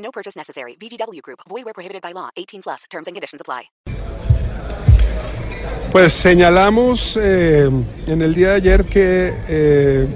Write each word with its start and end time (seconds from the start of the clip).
No 0.00 0.10
purchase 0.10 0.36
necessary. 0.36 0.76
VGW 0.76 1.22
Group. 1.22 1.40
Void 1.48 1.64
where 1.64 1.74
prohibited 1.74 2.02
by 2.02 2.12
law. 2.12 2.30
18 2.36 2.62
plus. 2.62 2.84
Terms 2.90 3.06
and 3.06 3.14
conditions 3.14 3.40
apply. 3.40 3.70
Pues 5.92 6.12
señalamos 6.12 7.18
eh, 7.20 7.68
en 8.06 8.22
el 8.22 8.32
día 8.32 8.50
de 8.50 8.54
ayer 8.54 8.84
que 8.84 9.32
eh, 9.48 10.06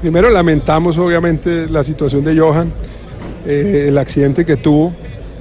primero 0.00 0.30
lamentamos 0.30 0.98
obviamente 0.98 1.68
la 1.68 1.82
situación 1.82 2.24
de 2.24 2.38
Johan, 2.38 2.72
eh, 3.44 3.86
el 3.88 3.98
accidente 3.98 4.44
que 4.44 4.56
tuvo. 4.56 4.94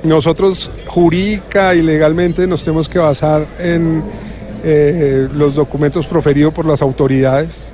Nosotros 0.03 0.71
jurídica 0.87 1.75
y 1.75 1.81
legalmente 1.81 2.47
nos 2.47 2.63
tenemos 2.63 2.89
que 2.89 2.99
basar 2.99 3.47
en 3.59 4.03
eh, 4.63 5.27
los 5.31 5.53
documentos 5.53 6.07
proferidos 6.07 6.51
por 6.51 6.65
las 6.65 6.81
autoridades. 6.81 7.71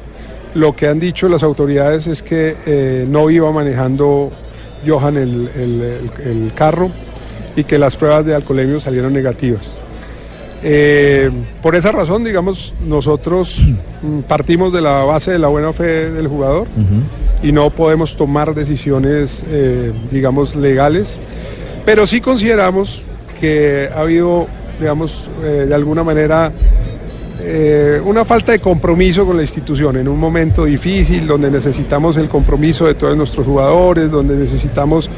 Lo 0.54 0.76
que 0.76 0.88
han 0.88 1.00
dicho 1.00 1.30
las 1.30 1.44
autoridades 1.44 2.08
es 2.08 2.22
que 2.22 2.56
eh, 2.66 3.06
no 3.08 3.30
iba 3.30 3.50
manejando 3.54 4.32
Johan 4.86 5.18
el, 5.18 5.50
el- 5.56 6.12
el- 6.26 6.54
carro 6.54 6.90
y 7.56 7.64
que 7.64 7.78
las 7.78 7.96
pruebas 7.96 8.26
de 8.26 8.34
alcoholemia 8.36 8.80
salieron 8.80 9.14
negativas. 9.14 9.70
Eh, 10.64 11.32
por 11.62 11.76
esa 11.76 11.92
razón, 11.92 12.24
digamos, 12.24 12.74
nosotros 12.86 13.60
mm, 14.04 14.20
partimos 14.22 14.72
de 14.72 14.82
la 14.82 15.04
base 15.04 15.32
de 15.32 15.40
la 15.40 15.48
buena 15.48 15.74
fe 15.74 16.12
del 16.12 16.28
jugador 16.28 16.68
y 17.42 17.52
no 17.52 17.72
podemos 17.72 18.16
tomar 18.16 18.54
decisiones, 18.54 19.44
eh, 19.48 19.92
digamos, 20.12 20.56
legales, 20.56 21.18
pero 21.84 22.06
sí 22.06 22.22
consideramos 22.22 23.02
que 23.40 23.90
ha 23.96 24.02
habido, 24.02 24.48
digamos, 24.80 25.28
eh, 25.44 25.66
de 25.68 25.74
alguna 25.74 26.04
manera 26.04 26.52
eh, 27.40 28.02
una 28.04 28.24
falta 28.26 28.52
de 28.52 28.60
compromiso 28.60 29.26
con 29.26 29.36
la 29.36 29.42
institución 29.42 29.98
en 29.98 30.08
un 30.08 30.20
momento 30.20 30.66
difícil 30.66 31.26
donde 31.26 31.50
necesitamos 31.50 32.18
el 32.18 32.30
compromiso 32.30 32.86
de 32.86 32.94
todos 32.94 33.18
nuestros 33.18 33.46
jugadores, 33.46 34.12
donde 34.12 34.36
necesitamos 34.36 35.10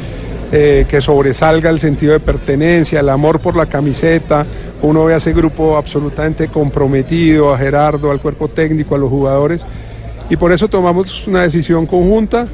eh, 0.52 0.86
que 0.88 1.02
sobresalga 1.02 1.70
el 1.70 1.80
sentido 1.80 2.14
de 2.14 2.20
pertenencia, 2.20 3.00
el 3.00 3.10
amor 3.10 3.40
por 3.40 3.56
la 3.56 3.66
camiseta. 3.66 4.46
Uno 4.84 5.06
ve 5.06 5.16
a 5.16 5.18
ese 5.18 5.34
grupo 5.34 5.76
absolutamente 5.76 6.48
comprometido, 6.48 7.54
a 7.54 7.58
Gerardo, 7.58 8.12
al 8.12 8.20
cuerpo 8.20 8.48
técnico, 8.48 8.96
a 8.96 9.00
los 9.00 9.10
jugadores. 9.10 9.66
Y 10.30 10.38
por 10.38 10.52
eso 10.52 10.68
tomamos 10.68 11.28
una 11.28 11.42
decisión 11.42 11.86
conjunta, 11.86 12.48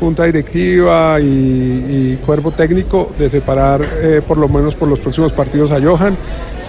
junta 0.00 0.24
directiva 0.24 1.20
y, 1.20 2.18
cuerpo 2.24 2.52
técnico, 2.52 3.12
de 3.18 3.28
separar 3.28 3.82
eh, 3.82 4.22
por 4.26 4.38
lo 4.38 4.48
menos 4.48 4.74
por 4.74 4.88
los 4.88 4.98
próximos 4.98 5.32
partidos 5.32 5.70
a 5.70 5.80
Johan 5.80 6.16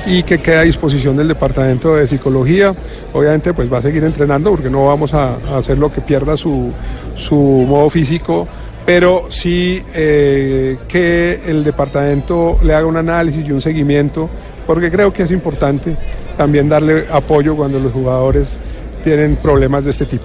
y 0.07 0.23
que 0.23 0.39
quede 0.39 0.57
a 0.57 0.61
disposición 0.61 1.17
del 1.17 1.27
departamento 1.27 1.95
de 1.95 2.07
psicología. 2.07 2.73
Obviamente 3.13 3.53
pues 3.53 3.71
va 3.71 3.79
a 3.79 3.81
seguir 3.81 4.03
entrenando 4.05 4.51
porque 4.51 4.69
no 4.69 4.85
vamos 4.87 5.13
a, 5.13 5.35
a 5.51 5.57
hacer 5.57 5.77
lo 5.77 5.91
que 5.91 5.99
pierda 6.01 6.37
su, 6.37 6.71
su 7.17 7.35
modo 7.35 7.89
físico, 7.89 8.47
pero 8.85 9.25
sí 9.29 9.83
eh, 9.93 10.77
que 10.87 11.41
el 11.45 11.63
departamento 11.65 12.57
le 12.63 12.73
haga 12.73 12.87
un 12.87 12.95
análisis 12.95 13.45
y 13.45 13.51
un 13.51 13.59
seguimiento, 13.59 14.29
porque 14.65 14.89
creo 14.89 15.11
que 15.11 15.23
es 15.23 15.31
importante 15.31 15.97
también 16.37 16.69
darle 16.69 17.05
apoyo 17.11 17.55
cuando 17.57 17.79
los 17.79 17.91
jugadores 17.91 18.61
tienen 19.03 19.35
problemas 19.35 19.83
de 19.83 19.89
este 19.89 20.05
tipo. 20.05 20.23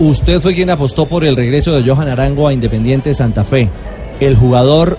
Usted 0.00 0.40
fue 0.40 0.52
quien 0.52 0.70
apostó 0.70 1.06
por 1.06 1.24
el 1.24 1.36
regreso 1.36 1.72
de 1.80 1.88
Johan 1.88 2.08
Arango 2.08 2.48
a 2.48 2.52
Independiente 2.52 3.14
Santa 3.14 3.44
Fe. 3.44 3.68
¿El 4.18 4.34
jugador 4.34 4.98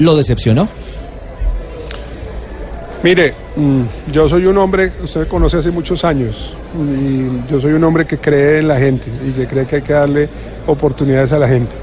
lo 0.00 0.16
decepcionó? 0.16 0.68
Mire, 3.02 3.34
yo 4.12 4.28
soy 4.28 4.46
un 4.46 4.56
hombre, 4.58 4.92
usted 5.02 5.20
me 5.20 5.26
conoce 5.26 5.56
hace 5.58 5.70
muchos 5.70 6.04
años, 6.04 6.54
y 6.78 7.50
yo 7.50 7.60
soy 7.60 7.72
un 7.72 7.82
hombre 7.84 8.06
que 8.06 8.18
cree 8.18 8.60
en 8.60 8.68
la 8.68 8.78
gente 8.78 9.06
y 9.26 9.32
que 9.32 9.46
cree 9.46 9.66
que 9.66 9.76
hay 9.76 9.82
que 9.82 9.92
darle 9.92 10.28
oportunidades 10.66 11.32
a 11.32 11.38
la 11.38 11.48
gente. 11.48 11.74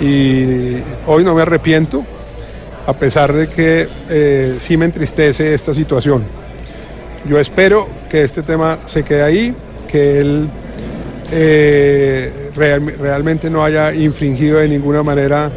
Y 0.00 0.78
hoy 1.06 1.22
no 1.24 1.34
me 1.34 1.42
arrepiento, 1.42 2.02
a 2.86 2.92
pesar 2.94 3.32
de 3.32 3.48
que 3.48 3.88
eh, 4.08 4.56
sí 4.58 4.76
me 4.76 4.86
entristece 4.86 5.52
esta 5.54 5.74
situación. 5.74 6.24
Yo 7.28 7.38
espero 7.38 7.88
que 8.08 8.22
este 8.22 8.42
tema 8.42 8.78
se 8.86 9.02
quede 9.02 9.22
ahí, 9.22 9.54
que 9.88 10.20
él 10.20 10.48
eh, 11.32 12.50
real- 12.54 12.94
realmente 12.98 13.50
no 13.50 13.64
haya 13.64 13.92
infringido 13.92 14.58
de 14.58 14.68
ninguna 14.68 15.02
manera 15.02 15.50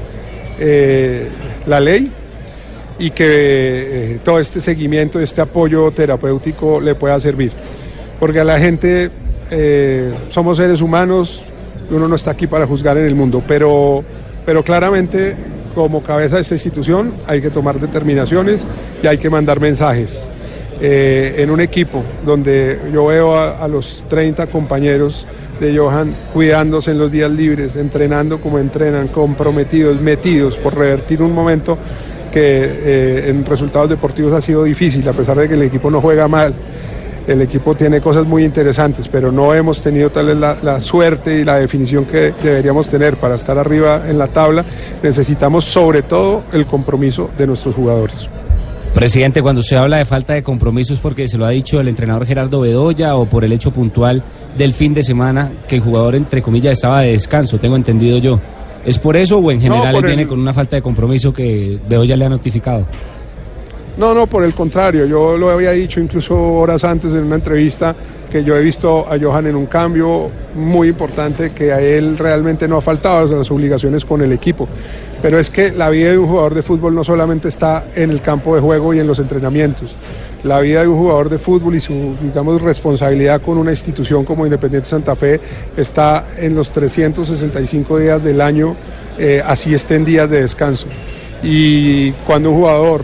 eh, 0.59 1.27
la 1.67 1.79
ley 1.79 2.11
y 2.99 3.11
que 3.11 3.25
eh, 4.15 4.19
todo 4.23 4.39
este 4.39 4.59
seguimiento, 4.59 5.19
este 5.19 5.41
apoyo 5.41 5.89
terapéutico 5.91 6.81
le 6.81 6.93
pueda 6.95 7.19
servir. 7.19 7.51
Porque 8.19 8.41
a 8.41 8.43
la 8.43 8.59
gente 8.59 9.09
eh, 9.49 10.11
somos 10.29 10.57
seres 10.57 10.81
humanos, 10.81 11.43
uno 11.89 12.07
no 12.07 12.15
está 12.15 12.31
aquí 12.31 12.45
para 12.45 12.67
juzgar 12.67 12.97
en 12.97 13.05
el 13.05 13.15
mundo, 13.15 13.41
pero, 13.47 14.03
pero 14.45 14.63
claramente 14.63 15.35
como 15.73 16.03
cabeza 16.03 16.35
de 16.35 16.41
esta 16.41 16.55
institución 16.55 17.13
hay 17.25 17.41
que 17.41 17.49
tomar 17.49 17.79
determinaciones 17.79 18.61
y 19.01 19.07
hay 19.07 19.17
que 19.17 19.29
mandar 19.29 19.59
mensajes. 19.59 20.29
Eh, 20.81 21.35
en 21.37 21.51
un 21.51 21.59
equipo 21.59 22.03
donde 22.25 22.79
yo 22.93 23.07
veo 23.07 23.35
a, 23.35 23.57
a 23.57 23.67
los 23.67 24.05
30 24.07 24.47
compañeros 24.47 25.27
de 25.59 25.77
Johan 25.77 26.15
cuidándose 26.33 26.91
en 26.91 26.99
los 26.99 27.11
días 27.11 27.29
libres, 27.29 27.75
entrenando 27.75 28.39
como 28.39 28.59
entrenan, 28.59 29.09
comprometidos, 29.09 29.99
metidos 29.99 30.55
por 30.55 30.77
revertir 30.77 31.21
un 31.21 31.33
momento 31.33 31.77
que 32.29 32.39
eh, 32.41 33.29
en 33.29 33.45
resultados 33.45 33.89
deportivos 33.89 34.33
ha 34.33 34.41
sido 34.41 34.63
difícil, 34.63 35.07
a 35.07 35.13
pesar 35.13 35.37
de 35.37 35.47
que 35.47 35.55
el 35.55 35.63
equipo 35.63 35.89
no 35.89 36.01
juega 36.01 36.27
mal. 36.27 36.53
El 37.27 37.41
equipo 37.41 37.75
tiene 37.75 38.01
cosas 38.01 38.25
muy 38.25 38.43
interesantes, 38.43 39.07
pero 39.07 39.31
no 39.31 39.53
hemos 39.53 39.83
tenido 39.83 40.09
tal 40.09 40.27
vez 40.27 40.37
la, 40.37 40.57
la 40.63 40.81
suerte 40.81 41.39
y 41.39 41.43
la 41.43 41.57
definición 41.57 42.05
que 42.05 42.33
deberíamos 42.41 42.89
tener 42.89 43.17
para 43.17 43.35
estar 43.35 43.57
arriba 43.57 44.03
en 44.07 44.17
la 44.17 44.27
tabla. 44.27 44.65
Necesitamos 45.03 45.65
sobre 45.65 46.01
todo 46.01 46.43
el 46.53 46.65
compromiso 46.65 47.29
de 47.37 47.45
nuestros 47.45 47.75
jugadores. 47.75 48.27
Presidente, 48.93 49.41
cuando 49.41 49.59
usted 49.59 49.77
habla 49.77 49.97
de 49.97 50.05
falta 50.05 50.33
de 50.33 50.41
compromiso 50.41 50.93
es 50.93 50.99
porque 50.99 51.27
se 51.27 51.37
lo 51.37 51.45
ha 51.45 51.51
dicho 51.51 51.79
el 51.79 51.87
entrenador 51.87 52.25
Gerardo 52.25 52.61
Bedoya 52.61 53.15
o 53.15 53.25
por 53.25 53.45
el 53.45 53.51
hecho 53.53 53.71
puntual 53.71 54.23
del 54.57 54.73
fin 54.73 54.93
de 54.93 55.03
semana 55.03 55.51
que 55.67 55.75
el 55.75 55.81
jugador, 55.81 56.15
entre 56.15 56.41
comillas, 56.41 56.73
estaba 56.73 57.01
de 57.01 57.11
descanso, 57.11 57.59
tengo 57.59 57.75
entendido 57.75 58.17
yo. 58.17 58.39
¿Es 58.85 58.97
por 58.97 59.15
eso 59.17 59.37
o 59.39 59.51
en 59.51 59.59
general 59.61 59.93
por 59.93 60.03
él 60.05 60.07
viene 60.07 60.21
el- 60.23 60.27
con 60.27 60.39
una 60.39 60.53
falta 60.53 60.75
de 60.75 60.81
compromiso 60.81 61.33
que 61.33 61.77
Bedoya 61.87 62.15
le 62.15 62.25
ha 62.25 62.29
notificado? 62.29 62.85
No, 63.97 64.13
no, 64.13 64.27
por 64.27 64.43
el 64.45 64.53
contrario, 64.53 65.05
yo 65.05 65.37
lo 65.37 65.49
había 65.49 65.71
dicho 65.71 65.99
incluso 65.99 66.37
horas 66.53 66.85
antes 66.85 67.13
en 67.13 67.23
una 67.25 67.35
entrevista 67.35 67.93
que 68.31 68.43
yo 68.43 68.55
he 68.55 68.61
visto 68.61 69.05
a 69.11 69.17
Johan 69.19 69.47
en 69.47 69.55
un 69.55 69.65
cambio 69.65 70.29
muy 70.55 70.87
importante 70.87 71.51
que 71.51 71.73
a 71.73 71.81
él 71.81 72.17
realmente 72.17 72.67
no 72.67 72.77
ha 72.77 72.81
faltado 72.81 73.25
las 73.35 73.51
obligaciones 73.51 74.05
con 74.05 74.21
el 74.21 74.31
equipo. 74.31 74.67
Pero 75.21 75.37
es 75.39 75.49
que 75.49 75.71
la 75.71 75.89
vida 75.89 76.11
de 76.11 76.17
un 76.17 76.27
jugador 76.27 76.53
de 76.53 76.61
fútbol 76.61 76.95
no 76.95 77.03
solamente 77.03 77.49
está 77.49 77.87
en 77.95 78.11
el 78.11 78.21
campo 78.21 78.55
de 78.55 78.61
juego 78.61 78.93
y 78.93 78.99
en 78.99 79.07
los 79.07 79.19
entrenamientos. 79.19 79.93
La 80.43 80.61
vida 80.61 80.81
de 80.81 80.87
un 80.87 80.97
jugador 80.97 81.29
de 81.29 81.37
fútbol 81.37 81.75
y 81.75 81.81
su, 81.81 82.15
digamos, 82.21 82.61
responsabilidad 82.61 83.41
con 83.41 83.57
una 83.57 83.71
institución 83.71 84.23
como 84.23 84.45
Independiente 84.45 84.87
Santa 84.87 85.15
Fe 85.15 85.39
está 85.75 86.25
en 86.37 86.55
los 86.55 86.71
365 86.71 87.97
días 87.99 88.23
del 88.23 88.39
año, 88.39 88.75
eh, 89.17 89.41
así 89.45 89.73
estén 89.73 90.05
días 90.05 90.29
de 90.29 90.41
descanso. 90.41 90.87
Y 91.43 92.11
cuando 92.25 92.51
un 92.51 92.57
jugador 92.57 93.03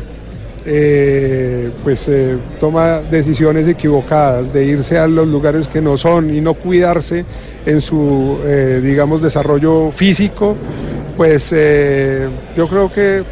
eh, 0.66 1.70
pues 1.84 2.08
eh, 2.08 2.38
toma 2.60 3.02
decisiones 3.02 3.68
equivocadas 3.68 4.52
de 4.52 4.66
irse 4.66 4.98
a 4.98 5.06
los 5.08 5.28
lugares 5.28 5.68
que 5.68 5.80
no 5.82 5.96
son 5.96 6.34
y 6.34 6.42
no 6.42 6.56
cuidarse 6.56 7.24
en 7.68 7.82
su 7.82 8.40
eh, 8.44 8.82
digamos 8.84 9.22
desarrollo 9.22 9.92
físico 9.92 10.56
pues 11.18 11.52
eh, 11.56 12.28
yo 12.58 12.68
creo 12.68 12.92
que 12.92 13.24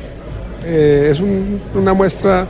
eh, 0.64 1.10
es 1.12 1.20
un- 1.20 1.60
una 1.74 1.94
muestra 1.96 2.46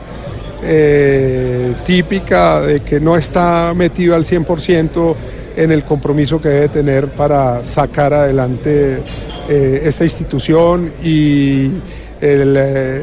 eh, 0.64 1.74
típica 1.86 2.62
de 2.62 2.80
que 2.80 3.00
no 3.00 3.16
está 3.16 3.72
metido 3.74 4.14
al 4.14 4.24
100% 4.24 5.14
en 5.56 5.72
el 5.72 5.84
compromiso 5.84 6.40
que 6.40 6.48
debe 6.48 6.68
tener 6.68 7.08
para 7.08 7.62
sacar 7.62 8.12
adelante 8.12 9.02
eh, 9.48 9.82
esta 9.84 10.04
institución 10.04 10.90
y 11.02 11.66
el, 12.20 12.54
eh, 12.58 13.02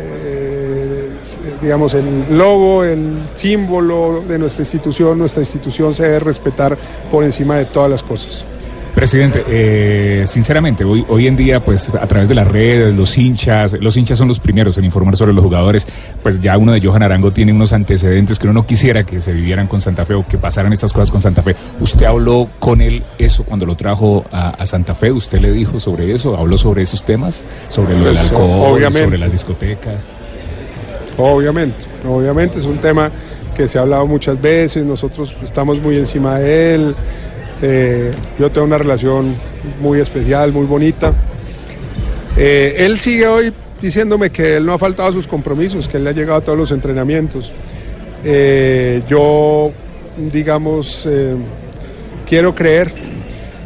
digamos, 1.62 1.94
el 1.94 2.38
logo, 2.38 2.84
el 2.84 3.30
símbolo 3.34 4.24
de 4.28 4.38
nuestra 4.40 4.64
institución, 4.64 5.20
nuestra 5.20 5.42
institución 5.42 5.94
se 5.94 6.04
debe 6.04 6.20
respetar 6.20 6.78
por 7.10 7.24
encima 7.24 7.58
de 7.58 7.66
todas 7.66 7.90
las 7.90 8.04
cosas. 8.04 8.44
Presidente, 8.96 9.44
eh, 9.48 10.24
sinceramente, 10.28 10.84
hoy, 10.84 11.04
hoy 11.08 11.26
en 11.26 11.36
día, 11.36 11.60
pues 11.60 11.90
a 11.90 12.06
través 12.08 12.28
de 12.30 12.36
las 12.36 12.48
redes, 12.48 12.94
los 12.94 13.18
hinchas, 13.18 13.76
los 13.80 13.96
hinchas 13.98 14.18
son 14.18 14.28
los 14.28 14.40
primeros 14.40 14.78
en 14.78 14.86
informar 14.86 15.16
sobre 15.16 15.34
los 15.34 15.44
jugadores, 15.44 15.88
pues 16.22 16.40
ya 16.40 16.58
uno 16.58 16.74
de 16.74 16.82
Johan 16.82 17.02
Arango 17.02 17.32
tiene 17.32 17.54
unos 17.54 17.74
antecedentes 17.74 18.38
que 18.38 18.48
uno 18.48 18.54
no 18.54 18.68
quisiera 18.68 19.04
que 19.04 19.20
se 19.22 19.32
vivieran 19.32 19.68
con 19.68 19.82
Santa 19.82 20.06
Fe 20.06 20.14
o 20.14 20.28
que 20.28 20.38
pasaran 20.38 20.72
estas 20.74 20.92
cosas 20.94 21.10
con 21.10 21.22
Santa 21.22 21.42
Fe. 21.42 21.56
¿Usted 21.80 22.06
habló 22.06 22.48
con 22.60 22.82
él 22.82 23.02
eso 23.18 23.44
cuando 23.44 23.66
lo 23.66 23.76
trajo 23.76 24.26
a, 24.32 24.50
a 24.50 24.66
Santa 24.66 24.94
Fe? 24.94 25.12
¿Usted 25.12 25.40
le 25.40 25.52
dijo 25.52 25.80
sobre 25.80 26.12
eso? 26.14 26.38
¿Habló 26.38 26.58
sobre 26.58 26.84
esos 26.84 27.04
temas? 27.04 27.44
¿Sobre 27.70 27.94
lo 27.94 28.06
del 28.06 28.14
Pues, 28.16 28.20
alcohol? 28.30 28.74
obviamente. 28.74 29.04
¿Sobre 29.06 29.18
las 29.18 29.32
discotecas? 29.32 30.08
Obviamente, 31.18 31.86
obviamente 32.08 32.60
es 32.60 32.66
un 32.66 32.78
tema 32.78 33.10
que 33.56 33.68
se 33.68 33.78
ha 33.78 33.82
hablado 33.82 34.08
muchas 34.08 34.42
veces, 34.42 34.86
nosotros 34.86 35.36
estamos 35.44 35.80
muy 35.82 35.98
encima 35.98 36.40
de 36.40 36.76
él, 36.76 36.96
eh, 37.62 38.12
yo 38.40 38.52
tengo 38.52 38.66
una 38.68 38.78
relación 38.78 39.36
muy 39.80 40.00
especial, 40.00 40.52
muy 40.52 40.66
bonita. 40.66 41.14
Eh, 42.38 42.76
él 42.80 42.98
sigue 42.98 43.28
hoy 43.28 43.54
diciéndome 43.82 44.30
que 44.30 44.56
él 44.58 44.66
no 44.66 44.74
ha 44.74 44.78
faltado 44.78 45.10
a 45.10 45.12
sus 45.12 45.28
compromisos, 45.28 45.88
que 45.88 45.98
él 45.98 46.04
le 46.04 46.10
ha 46.12 46.14
llegado 46.14 46.38
a 46.40 46.42
todos 46.42 46.58
los 46.58 46.72
entrenamientos. 46.72 47.52
Eh, 48.24 49.02
yo, 49.08 49.72
digamos, 50.32 51.08
quiero 52.28 52.54
creer 52.56 52.92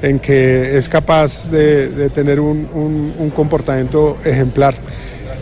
en 0.01 0.19
que 0.19 0.77
es 0.77 0.87
capaz 0.89 1.49
de, 1.51 2.09
tener 2.09 2.39
un, 2.39 2.67
un- 3.17 3.29
comportamiento 3.31 4.17
ejemplar. 4.25 4.75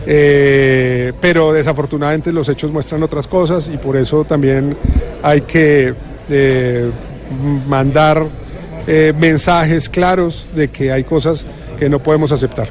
Pero 0.04 1.52
desafortunadamente 1.52 2.32
los 2.32 2.48
hechos 2.48 2.70
muestran 2.70 3.02
otras 3.02 3.26
cosas 3.26 3.70
y 3.72 3.78
por 3.78 3.96
eso 3.96 4.24
también 4.24 4.76
hay 5.22 5.40
que 5.42 5.94
mandar 7.68 8.26
eh, 8.86 9.12
mensajes 9.18 9.88
claros 9.88 10.46
de 10.54 10.68
que 10.68 10.92
hay 10.92 11.04
cosas 11.04 11.46
que 11.78 11.88
no 11.88 11.98
podemos 11.98 12.32
aceptar. 12.32 12.68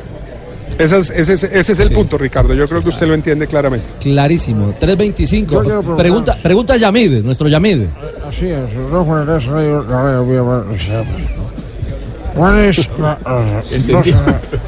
Ese 0.78 0.98
es, 0.98 1.10
ese 1.12 1.34
es- 1.34 1.44
ese 1.44 1.74
es 1.74 1.80
el 1.80 1.92
punto, 1.92 2.18
Ricardo. 2.18 2.54
Yo 2.56 2.68
creo 2.68 2.82
que 2.82 2.90
usted 2.90 3.06
lo 3.06 3.14
entiende 3.14 3.46
claramente. 3.46 3.86
Clarísimo. 4.02 4.72
Yo 4.72 4.78
quiero 4.80 4.98
325. 4.98 5.62
preguntar- 5.62 5.96
Pregunta, 5.98 6.38
pregunta 6.42 6.78
Yamid, 6.78 7.24
nuestro 7.24 7.48
Yamid. 7.48 7.82
Así 8.28 8.48
es, 8.48 8.74
no 8.92 9.06
con 9.06 9.20
el 9.20 9.28
radio, 9.46 9.84
la 9.84 10.04
radio 10.04 10.24
voy 10.24 10.38
a 10.38 10.42
ver, 10.42 10.76
o 10.76 10.80
sea, 10.80 11.04
¿Cuál 12.36 12.60
es 12.66 12.90
la, 12.98 13.16
la- 13.24 13.60
Entendí. 13.72 13.94
no 13.94 14.04
sé, 14.04 14.14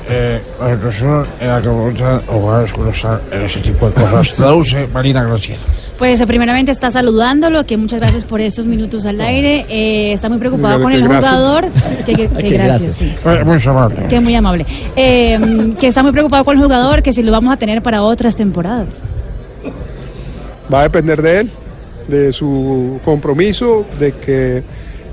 eh, 0.07 0.39
la 0.61 0.73
situación 0.75 1.25
en 1.39 1.47
la 1.47 1.59
que 1.61 1.67
cuando 2.71 2.91
están 2.91 3.19
en 3.31 3.41
ese 3.41 3.59
tipo 3.61 3.87
de 3.87 3.93
cosas? 3.93 4.35
Traduce 4.35 4.87
Marina 4.93 5.23
Graciela. 5.23 5.63
Pues 5.97 6.19
eh, 6.19 6.27
primeramente 6.27 6.71
está 6.71 6.91
saludándolo, 6.91 7.65
que 7.65 7.77
muchas 7.77 8.01
gracias 8.01 8.25
por 8.25 8.41
estos 8.41 8.67
minutos 8.67 9.05
al 9.05 9.21
aire. 9.21 9.65
Eh, 9.69 10.11
está 10.11 10.27
muy 10.27 10.37
preocupado 10.39 10.81
con 10.81 10.91
el 10.91 11.01
gracias. 11.07 11.25
jugador. 11.33 11.65
Que, 12.05 12.15
que- 12.15 12.27
que 12.37 12.49
gracias, 12.49 12.57
gracias. 12.81 12.93
sí. 12.95 13.13
Eh, 13.25 13.43
muy 13.45 13.57
amable. 13.65 14.07
Que 14.09 14.19
muy 14.19 14.35
amable. 14.35 14.65
Eh, 14.95 15.73
que 15.79 15.87
está 15.87 16.03
muy 16.03 16.11
preocupado 16.11 16.43
con 16.43 16.57
el 16.57 16.63
jugador, 16.63 17.01
que 17.01 17.13
si 17.13 17.23
lo 17.23 17.31
vamos 17.31 17.53
a 17.53 17.57
tener 17.57 17.81
para 17.81 18.03
otras 18.03 18.35
temporadas. 18.35 19.03
Va 20.73 20.79
a 20.81 20.83
depender 20.83 21.21
de 21.21 21.39
él, 21.41 21.51
de 22.07 22.33
su 22.33 22.99
compromiso, 23.05 23.85
de 23.97 24.11
que 24.13 24.63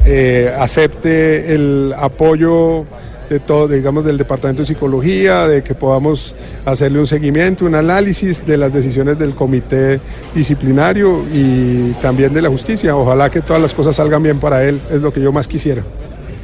eh, 0.05 0.53
acepte 0.59 1.55
el 1.55 1.95
apoyo 1.97 2.87
de 3.33 3.41
todo, 3.41 3.67
digamos, 3.69 4.05
del 4.05 4.19
Departamento 4.19 4.63
de 4.63 4.67
Psicología, 4.67 5.47
de 5.49 5.63
que 5.63 5.75
podamos 5.75 6.35
hacerle 6.65 6.99
un 7.01 7.07
seguimiento, 7.07 7.65
un 7.65 7.75
análisis 7.75 8.45
de 8.47 8.57
las 8.57 8.73
decisiones 8.73 9.19
del 9.19 9.35
comité 9.35 10.01
disciplinario 10.35 11.25
y 11.33 11.93
también 12.03 12.33
de 12.35 12.43
la 12.43 12.49
justicia. 12.49 12.97
Ojalá 12.97 13.31
que 13.31 13.41
todas 13.41 13.63
las 13.63 13.73
cosas 13.75 13.97
salgan 13.97 14.23
bien 14.23 14.39
para 14.39 14.65
él, 14.69 14.81
es 14.93 15.01
lo 15.01 15.13
que 15.13 15.21
yo 15.21 15.33
más 15.33 15.49
quisiera. 15.49 15.83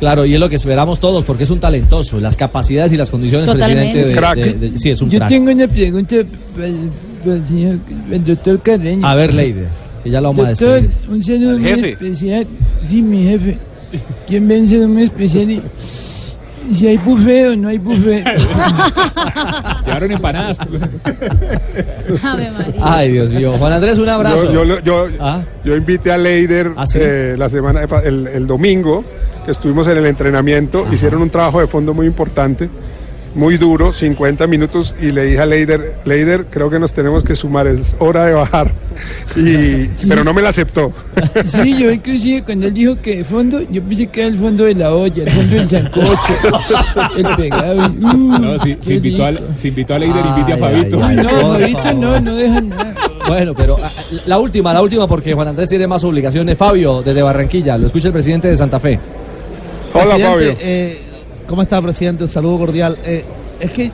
Claro, 0.00 0.24
y 0.24 0.32
es 0.34 0.38
lo 0.40 0.48
que 0.48 0.54
esperamos 0.56 1.00
todos, 1.00 1.24
porque 1.24 1.42
es 1.42 1.50
un 1.50 1.58
talentoso. 1.58 2.20
Las 2.20 2.36
capacidades 2.36 2.92
y 2.92 2.96
las 2.96 3.10
condiciones, 3.10 3.48
Totalmente. 3.48 3.82
presidente, 3.92 4.08
de, 4.08 4.16
Crack. 4.16 4.36
de- 4.38 4.70
de- 4.70 4.78
sí, 4.78 4.90
es 4.90 5.02
un 5.02 5.10
Yo 5.10 5.18
crack. 5.18 5.28
tengo 5.28 5.50
una 5.50 5.66
pregunta 5.66 6.16
para, 6.54 6.68
para 7.24 7.34
el 7.36 7.46
señor, 7.46 7.76
el 8.12 8.24
doctor 8.24 8.62
Carreño. 8.62 9.06
A 9.06 9.14
ver, 9.16 9.34
Leider, 9.34 9.66
que 10.04 10.10
ya 10.10 10.20
lo 10.20 10.28
vamos 10.28 10.46
a 10.46 10.48
Doctor, 10.50 10.68
despedir. 10.82 10.90
un 11.10 11.22
saludo 11.24 11.50
Al 11.50 11.58
muy 11.58 11.70
especial. 11.90 12.46
Sí, 12.84 13.02
mi 13.02 13.24
jefe. 13.24 13.58
¿Quién 14.28 14.46
ve 14.46 14.60
un 14.60 14.92
muy 14.94 15.02
especial? 15.04 15.50
Y 15.50 15.62
si 16.74 16.86
hay 16.86 16.96
buffet 16.98 17.48
o 17.52 17.56
no 17.56 17.68
hay 17.68 17.78
buffet. 17.78 18.24
Llevaron 19.86 20.12
empanadas. 20.12 20.58
Ave 22.22 22.50
María. 22.50 22.74
Ay, 22.82 23.12
Dios 23.12 23.30
mío. 23.32 23.52
Juan 23.58 23.72
Andrés, 23.72 23.98
un 23.98 24.08
abrazo. 24.08 24.44
Yo, 24.46 24.52
yo, 24.52 24.64
lo- 24.64 24.80
yo, 24.80 25.06
Ah. 25.20 25.42
yo 25.64 25.76
invité 25.76 26.12
a 26.12 26.18
Leider 26.18 26.72
¿Ah, 26.76 26.86
sí? 26.86 26.98
eh, 27.00 27.34
la 27.38 27.48
semana, 27.48 27.82
el, 28.04 28.26
el 28.28 28.46
domingo, 28.46 29.04
que 29.44 29.50
estuvimos 29.52 29.86
en 29.88 29.98
el 29.98 30.06
entrenamiento, 30.06 30.86
hicieron 30.92 31.22
un 31.22 31.30
trabajo 31.30 31.60
de 31.60 31.66
fondo 31.66 31.94
muy 31.94 32.06
importante, 32.06 32.68
muy 33.38 33.56
duro, 33.56 33.92
50 33.92 34.46
minutos, 34.48 34.94
y 35.00 35.12
le 35.12 35.24
dije 35.26 35.38
a 35.38 35.46
Leider, 35.46 35.94
Leider, 36.04 36.46
creo 36.50 36.68
que 36.70 36.80
nos 36.80 36.92
tenemos 36.92 37.22
que 37.22 37.36
sumar, 37.36 37.68
es 37.68 37.94
hora 38.00 38.26
de 38.26 38.32
bajar. 38.32 38.72
Y, 39.36 39.86
Pero 40.08 40.24
no 40.24 40.34
me 40.34 40.42
la 40.42 40.48
aceptó. 40.48 40.92
Sí, 41.46 41.76
yo 41.78 41.90
inclusive 41.92 42.42
cuando 42.42 42.66
él 42.66 42.74
dijo 42.74 43.00
que 43.00 43.18
de 43.18 43.24
fondo, 43.24 43.60
yo 43.70 43.80
pensé 43.82 44.08
que 44.08 44.20
era 44.22 44.28
el 44.30 44.38
fondo 44.38 44.64
de 44.64 44.74
la 44.74 44.92
olla, 44.92 45.22
el 45.22 45.30
fondo 45.30 45.54
del 45.54 45.68
sancocho, 45.70 46.34
el 47.16 47.26
pegado. 47.36 47.76
y, 47.76 48.04
uh, 48.04 48.38
No, 48.40 48.56
qué 48.84 48.94
invitó, 48.94 49.24
a, 49.24 49.30
invitó 49.62 49.94
a 49.94 49.98
Leider, 50.00 50.26
invite 50.26 50.52
a 50.52 50.54
ay, 50.56 50.60
Fabito. 50.60 51.04
ay, 51.04 51.16
No, 51.16 51.28
favor. 51.28 51.94
no, 51.94 52.20
no 52.20 52.34
dejan 52.34 52.68
nada. 52.70 52.94
Bueno, 53.28 53.54
pero 53.54 53.76
ah, 53.80 53.90
la 54.26 54.38
última, 54.38 54.72
la 54.74 54.82
última, 54.82 55.06
porque 55.06 55.32
Juan 55.34 55.46
Andrés 55.46 55.68
tiene 55.68 55.86
más 55.86 56.02
obligaciones. 56.02 56.58
Fabio, 56.58 57.02
desde 57.02 57.22
Barranquilla, 57.22 57.78
lo 57.78 57.86
escucha 57.86 58.08
el 58.08 58.12
presidente 58.14 58.48
de 58.48 58.56
Santa 58.56 58.80
Fe. 58.80 58.98
Hola, 59.92 60.02
Presidente, 60.04 60.26
Fabio. 60.28 60.56
eh, 60.60 61.02
¿Cómo 61.48 61.62
está, 61.62 61.80
presidente? 61.80 62.24
Un 62.24 62.30
saludo 62.30 62.58
cordial. 62.58 62.98
Eh, 63.04 63.24
es 63.60 63.70
que 63.70 63.86
eh, 63.86 63.92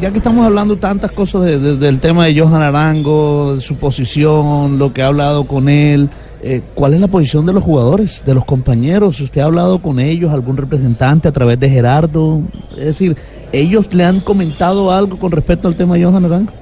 ya 0.00 0.10
que 0.10 0.16
estamos 0.18 0.44
hablando 0.46 0.78
tantas 0.78 1.12
cosas 1.12 1.42
de- 1.42 1.58
de- 1.58 1.76
del 1.76 2.00
tema 2.00 2.26
de 2.26 2.38
Johan 2.40 2.62
Arango, 2.62 3.60
su 3.60 3.76
posición, 3.76 4.78
lo 4.78 4.92
que 4.92 5.02
ha 5.02 5.08
hablado 5.08 5.44
con 5.44 5.68
él, 5.68 6.08
eh, 6.42 6.62
¿cuál 6.74 6.94
es 6.94 7.00
la 7.00 7.08
posición 7.08 7.44
de 7.46 7.52
los 7.52 7.62
jugadores, 7.62 8.22
de 8.24 8.34
los 8.34 8.44
compañeros? 8.44 9.20
¿Usted 9.20 9.42
ha 9.42 9.44
hablado 9.44 9.80
con 9.82 10.00
ellos, 10.00 10.32
algún 10.32 10.56
representante 10.56 11.28
a 11.28 11.32
través 11.32 11.60
de 11.60 11.68
Gerardo? 11.68 12.40
Es 12.78 12.86
decir, 12.86 13.16
¿ellos 13.52 13.92
le 13.92 14.04
han 14.04 14.20
comentado 14.20 14.90
algo 14.90 15.18
con 15.18 15.30
respecto 15.32 15.68
al 15.68 15.76
tema 15.76 15.96
de 15.96 16.04
Johan 16.04 16.24
Arango? 16.24 16.52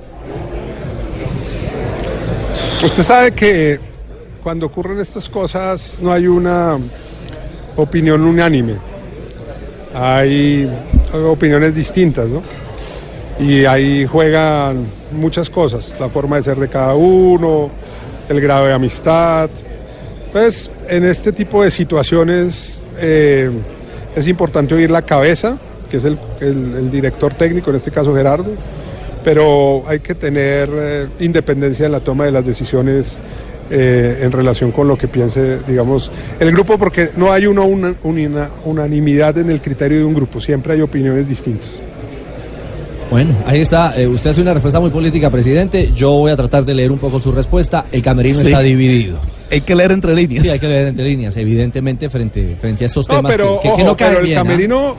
Usted 2.84 3.02
sabe 3.02 3.30
que 3.32 3.78
cuando 4.42 4.66
ocurren 4.66 4.98
estas 5.00 5.28
cosas 5.28 5.98
no 6.02 6.12
hay 6.12 6.26
una 6.26 6.76
opinión 7.76 8.22
unánime. 8.22 8.74
Hay 9.94 10.68
opiniones 11.12 11.74
distintas, 11.74 12.28
¿no? 12.28 12.42
Y 13.38 13.64
ahí 13.64 14.06
juegan 14.06 14.86
muchas 15.12 15.50
cosas, 15.50 15.94
la 15.98 16.08
forma 16.08 16.36
de 16.36 16.42
ser 16.42 16.56
de 16.58 16.68
cada 16.68 16.94
uno, 16.94 17.70
el 18.28 18.40
grado 18.40 18.66
de 18.66 18.72
amistad. 18.72 19.50
Entonces, 20.26 20.70
en 20.88 21.04
este 21.04 21.32
tipo 21.32 21.62
de 21.62 21.70
situaciones 21.70 22.84
eh, 22.98 23.50
es 24.16 24.26
importante 24.26 24.74
oír 24.74 24.90
la 24.90 25.02
cabeza, 25.02 25.58
que 25.90 25.96
es 25.98 26.04
el, 26.04 26.18
el- 26.40 26.74
el 26.76 26.90
director 26.90 27.34
técnico, 27.34 27.70
en 27.70 27.76
este 27.76 27.90
caso 27.90 28.14
Gerardo, 28.14 28.50
pero 29.22 29.82
hay 29.86 30.00
que 30.00 30.14
tener 30.14 30.68
eh, 30.72 31.06
independencia 31.20 31.86
en 31.86 31.92
la 31.92 32.00
toma 32.00 32.24
de 32.24 32.32
las 32.32 32.44
decisiones 32.44 33.16
eh, 33.70 34.20
en 34.22 34.32
relación 34.32 34.70
con 34.72 34.88
lo 34.88 34.96
que 34.98 35.08
piense, 35.08 35.58
digamos, 35.66 36.10
el 36.40 36.50
grupo, 36.52 36.78
porque 36.78 37.10
no 37.16 37.32
hay 37.32 37.46
una, 37.46 37.62
una- 37.62 37.94
una 38.02 38.50
unanimidad 38.64 39.36
en 39.38 39.50
el 39.50 39.60
criterio 39.60 39.98
de 39.98 40.04
un 40.04 40.14
grupo, 40.14 40.40
siempre 40.40 40.74
hay 40.74 40.80
opiniones 40.80 41.28
distintas. 41.28 41.82
Bueno, 43.10 43.34
ahí 43.46 43.60
está. 43.60 43.94
Eh, 44.00 44.06
usted 44.08 44.30
hace 44.30 44.40
una 44.40 44.54
respuesta 44.54 44.80
muy 44.80 44.90
política, 44.90 45.30
presidente. 45.30 45.92
Yo 45.94 46.10
voy 46.12 46.32
a 46.32 46.36
tratar 46.36 46.64
de 46.64 46.74
leer 46.74 46.90
un 46.90 46.98
poco 46.98 47.20
su 47.20 47.30
respuesta. 47.32 47.84
El 47.92 48.02
camerino 48.02 48.40
Sí. 48.40 48.46
está 48.46 48.60
dividido. 48.60 49.18
Hay 49.52 49.60
que 49.60 49.76
leer 49.76 49.92
entre 49.92 50.14
líneas. 50.14 50.42
Sí, 50.42 50.48
hay 50.48 50.58
que 50.58 50.66
leer 50.66 50.88
entre 50.88 51.04
líneas, 51.04 51.36
evidentemente, 51.36 52.08
frente, 52.10 52.56
frente 52.60 52.84
a 52.84 52.86
estos 52.86 53.06
No, 53.08 53.16
temas 53.16 53.30
pero, 53.30 53.60
que, 53.60 53.68
que- 53.68 53.76
que 53.76 53.82
ojo, 53.82 53.90
no 53.90 53.96
caen 53.96 54.10
pero 54.12 54.20
el 54.20 54.26
bien, 54.26 54.38
¿ah? 54.38 54.42
camerino, 54.42 54.96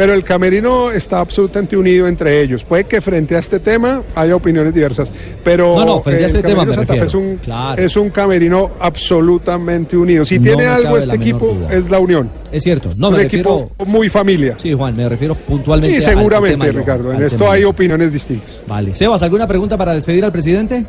pero 0.00 0.14
el 0.14 0.24
camerino 0.24 0.90
está 0.90 1.20
absolutamente 1.20 1.76
unido 1.76 2.08
entre 2.08 2.40
ellos. 2.40 2.64
Puede 2.64 2.84
que 2.84 3.02
frente 3.02 3.36
a 3.36 3.38
este 3.38 3.60
tema 3.60 4.02
haya 4.14 4.34
opiniones 4.34 4.72
diversas, 4.72 5.12
pero 5.44 5.76
No, 5.76 5.84
no, 5.84 6.00
frente 6.00 6.22
a 6.22 6.26
este 6.26 6.42
tema 6.42 6.64
me 6.64 6.72
Santa 6.72 6.94
Fe 6.94 7.04
es 7.04 7.12
un, 7.12 7.36
Claro. 7.36 7.82
es 7.82 7.94
un 7.98 8.08
camerino 8.08 8.70
absolutamente 8.80 9.98
unido. 9.98 10.24
Si 10.24 10.38
No 10.38 10.44
tiene 10.44 10.64
algo 10.64 10.96
este 10.96 11.16
equipo 11.16 11.48
duda. 11.48 11.74
es 11.74 11.90
la 11.90 11.98
unión. 11.98 12.30
Es 12.50 12.62
cierto. 12.62 12.94
No, 12.96 13.08
un 13.10 13.16
me 13.16 13.24
equipo 13.24 13.68
refiero... 13.76 13.92
muy 13.92 14.08
familia. 14.08 14.54
Sí, 14.56 14.72
Juan, 14.72 14.96
me 14.96 15.06
refiero 15.06 15.34
puntualmente 15.34 16.00
Sí, 16.00 16.08
al 16.08 16.16
seguramente, 16.16 16.66
tema 16.66 16.78
Ricardo. 16.80 17.12
En 17.12 17.22
esto 17.22 17.36
tema 17.36 17.52
hay 17.52 17.64
opiniones 17.64 18.14
distintas. 18.14 18.62
Vale. 18.66 18.94
Sebas, 18.94 19.20
¿alguna 19.22 19.46
pregunta 19.46 19.76
para 19.76 19.92
despedir 19.92 20.24
al 20.24 20.32
presidente? 20.32 20.82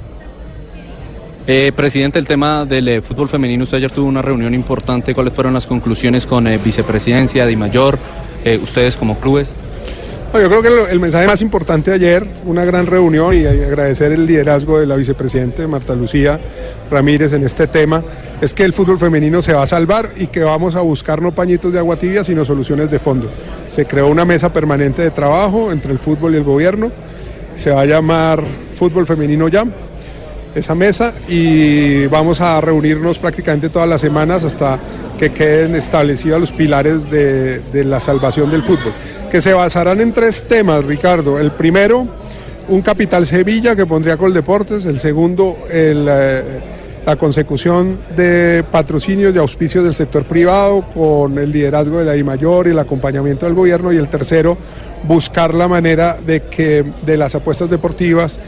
Eh, 1.48 1.74
presidente, 1.76 2.18
el 2.18 2.28
tema 2.28 2.64
del 2.66 2.88
eh, 2.88 3.02
fútbol 3.02 3.28
femenino, 3.28 3.64
usted 3.64 3.76
ayer 3.76 3.92
tuvo 3.92 4.08
una 4.08 4.22
reunión 4.22 4.54
importante. 4.54 5.14
¿Cuáles 5.14 5.34
fueron 5.34 5.54
las 5.54 5.68
conclusiones 5.68 6.26
con 6.26 6.48
eh, 6.48 6.58
vicepresidencia, 6.64 7.46
Di 7.46 7.58
Mayor, 7.58 7.98
eh, 8.46 8.60
ustedes 8.62 8.98
como 8.98 9.20
clubes? 9.20 9.56
Yo 10.34 10.48
creo 10.48 10.62
que 10.62 10.92
el 10.92 11.00
mensaje 11.02 11.28
más 11.28 11.42
importante 11.42 11.92
ayer, 11.92 12.26
una 12.46 12.64
gran 12.64 12.88
reunión 12.88 13.36
y 13.36 13.46
agradecer 13.46 14.14
el 14.14 14.26
liderazgo 14.26 14.80
de 14.80 14.86
la 14.86 14.96
vicepresidente 14.96 15.68
Marta 15.68 15.94
Lucía 15.94 16.40
Ramírez 16.90 17.34
en 17.34 17.44
este 17.44 17.68
tema, 17.68 18.02
es 18.40 18.54
que 18.54 18.64
el 18.64 18.72
fútbol 18.72 18.98
femenino 18.98 19.42
se 19.42 19.52
va 19.52 19.64
a 19.64 19.68
salvar 19.68 20.12
y 20.16 20.28
que 20.28 20.42
vamos 20.42 20.76
a 20.76 20.82
buscar 20.82 21.22
no 21.22 21.34
pañitos 21.34 21.74
de 21.74 21.80
agua 21.80 21.98
tibia, 21.98 22.24
sino 22.24 22.46
soluciones 22.46 22.90
de 22.90 22.98
fondo. 22.98 23.30
Se 23.68 23.86
creó 23.86 24.08
una 24.08 24.24
mesa 24.24 24.54
permanente 24.54 25.02
de 25.02 25.12
trabajo 25.12 25.70
entre 25.70 25.92
el 25.92 26.00
fútbol 26.00 26.34
y 26.34 26.38
el 26.38 26.44
gobierno, 26.46 26.92
se 27.58 27.72
va 27.72 27.82
a 27.82 27.86
llamar 27.86 28.42
Fútbol 28.76 29.06
Femenino 29.06 29.50
Ya, 29.50 29.66
esa 30.56 30.76
mesa, 30.76 31.14
y 31.28 32.08
vamos 32.08 32.40
a 32.40 32.60
reunirnos 32.62 33.20
prácticamente 33.20 33.70
todas 33.70 33.88
las 33.88 34.00
semanas 34.00 34.46
hasta 34.46 34.80
que 35.22 35.30
queden 35.30 35.76
establecidos 35.76 36.40
los 36.40 36.52
pilares 36.52 37.12
de, 37.12 37.60
de 37.60 37.84
la 37.84 38.00
salvación 38.00 38.50
del 38.50 38.64
fútbol, 38.64 38.92
que 39.30 39.40
se 39.40 39.54
basarán 39.54 40.02
en 40.02 40.14
tres 40.14 40.46
temas, 40.46 40.84
Ricardo. 40.84 41.38
El 41.38 41.52
primero, 41.52 42.08
un 42.68 42.82
capital 42.82 43.28
Sevilla 43.28 43.76
que 43.76 43.86
pondría 43.86 44.18
Coldeportes, 44.18 44.86
el 44.86 44.98
segundo, 44.98 45.60
el... 45.70 46.08
eh, 46.10 46.44
la 47.04 47.16
consecución 47.16 47.98
de 48.16 48.64
patrocinios 48.72 49.34
y 49.34 49.38
auspicios 49.40 49.84
del 49.84 49.96
sector 49.96 50.24
privado 50.24 50.86
con 50.94 51.36
el 51.40 51.52
liderazgo 51.52 51.98
de 51.98 52.06
la 52.06 52.14
DIMAYOR 52.14 52.68
y 52.68 52.72
el 52.72 52.80
acompañamiento 52.80 53.48
del 53.48 53.56
gobierno 53.56 53.92
y 53.92 53.98
el 53.98 54.08
tercero, 54.08 54.56
buscar 55.08 55.56
la 55.56 55.68
manera 55.68 56.20
de 56.24 56.42
que 56.42 56.86
de 57.04 57.18
las 57.18 57.34
apuestas 57.34 57.72
deportivas, 57.72 58.40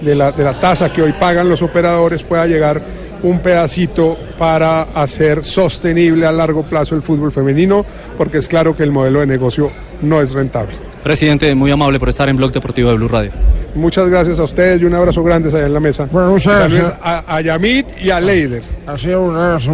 de 0.00 0.16
la, 0.16 0.32
de 0.32 0.42
la 0.42 0.58
tasa 0.58 0.92
que 0.92 1.02
hoy 1.02 1.12
pagan 1.12 1.48
los 1.48 1.62
operadores 1.62 2.24
pueda 2.24 2.48
llegar 2.48 2.82
un 3.22 3.40
pedacito 3.40 4.16
para 4.38 4.82
hacer 4.82 5.44
sostenible 5.44 6.26
a 6.26 6.32
largo 6.32 6.62
plazo 6.62 6.94
el 6.94 7.02
fútbol 7.02 7.32
femenino, 7.32 7.84
porque 8.16 8.38
es 8.38 8.48
claro 8.48 8.74
que 8.76 8.82
el 8.82 8.90
modelo 8.90 9.20
de 9.20 9.26
negocio 9.26 9.70
no 10.02 10.20
es 10.20 10.32
rentable. 10.32 10.74
Presidente, 11.02 11.54
muy 11.54 11.70
amable 11.70 11.98
por 11.98 12.08
estar 12.08 12.28
en 12.28 12.36
Blog 12.36 12.52
Deportivo 12.52 12.90
de 12.90 12.96
Blue 12.96 13.08
Radio. 13.08 13.30
Muchas 13.74 14.10
gracias 14.10 14.40
a 14.40 14.44
ustedes 14.44 14.82
y 14.82 14.84
un 14.84 14.94
abrazo 14.94 15.22
grande 15.22 15.48
allá 15.48 15.66
en 15.66 15.72
la 15.72 15.80
mesa. 15.80 16.08
Bueno, 16.10 16.30
muchas 16.32 16.70
gracias. 16.70 16.92
A, 17.02 17.36
a 17.36 17.40
Yamit 17.40 17.86
y 18.02 18.10
a 18.10 18.20
Leider. 18.20 18.62
Ha 18.86 18.98
sido 18.98 19.22
un 19.22 19.36
abrazo. 19.36 19.72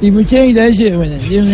Y 0.00 0.10
muchas 0.10 0.54
gracias, 0.54 0.96
muy 0.96 1.08
invitación 1.08 1.44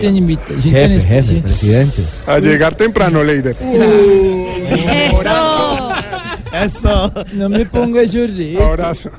tan 0.00 0.62
Jefe, 0.62 1.00
jefe, 1.00 1.40
presidente. 1.42 2.02
A 2.26 2.38
llegar 2.38 2.74
temprano, 2.74 3.22
Leider. 3.22 3.56
Eso. 3.60 5.53
Eso. 6.64 7.12
No 7.34 7.48
me 7.48 7.64
ponga 7.66 8.02
eso 8.02 8.26
re. 8.26 8.62
Abrazo. 8.62 9.10